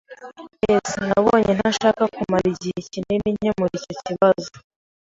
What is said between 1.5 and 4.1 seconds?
ko ntashakaga kumara igihe kinini nkemura icyo